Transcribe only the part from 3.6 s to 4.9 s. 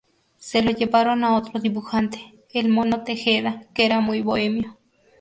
que era muy bohemio.